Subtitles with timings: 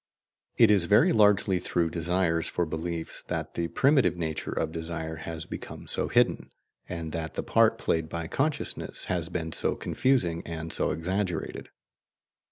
[0.57, 5.45] It is very largely through desires for beliefs that the primitive nature of desire has
[5.45, 6.49] become so hidden,
[6.89, 11.69] and that the part played by consciousness has been so confusing and so exaggerated.